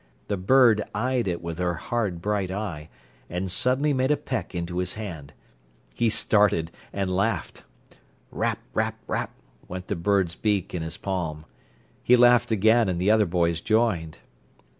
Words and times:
The 0.29 0.35
bird 0.37 0.81
eyed 0.95 1.27
it 1.27 1.43
with 1.43 1.59
her 1.59 1.75
hard, 1.75 2.23
bright 2.23 2.49
eye, 2.49 2.89
and 3.29 3.51
suddenly 3.51 3.93
made 3.93 4.09
a 4.09 4.17
peck 4.17 4.55
into 4.55 4.79
his 4.79 4.93
hand. 4.95 5.31
He 5.93 6.09
started, 6.09 6.71
and 6.91 7.15
laughed. 7.15 7.63
"Rap, 8.31 8.57
rap, 8.73 8.97
rap!" 9.05 9.31
went 9.67 9.89
the 9.89 9.95
bird's 9.95 10.33
beak 10.33 10.73
in 10.73 10.81
his 10.81 10.97
palm. 10.97 11.45
He 12.01 12.15
laughed 12.15 12.49
again, 12.51 12.89
and 12.89 12.99
the 12.99 13.11
other 13.11 13.27
boys 13.27 13.61
joined. 13.61 14.17